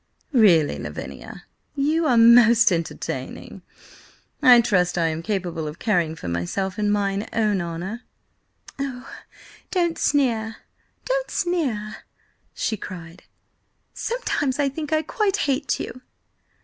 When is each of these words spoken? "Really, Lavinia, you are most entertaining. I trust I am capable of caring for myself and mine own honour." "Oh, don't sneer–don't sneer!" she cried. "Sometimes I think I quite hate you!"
"Really, 0.33 0.79
Lavinia, 0.79 1.43
you 1.75 2.07
are 2.07 2.17
most 2.17 2.71
entertaining. 2.71 3.61
I 4.41 4.59
trust 4.61 4.97
I 4.97 5.09
am 5.09 5.21
capable 5.21 5.67
of 5.67 5.77
caring 5.77 6.15
for 6.15 6.27
myself 6.27 6.79
and 6.79 6.91
mine 6.91 7.27
own 7.33 7.61
honour." 7.61 8.01
"Oh, 8.79 9.07
don't 9.69 9.99
sneer–don't 9.99 11.29
sneer!" 11.29 11.97
she 12.55 12.77
cried. 12.77 13.25
"Sometimes 13.93 14.57
I 14.57 14.69
think 14.69 14.91
I 14.91 15.03
quite 15.03 15.37
hate 15.45 15.79
you!" 15.79 16.01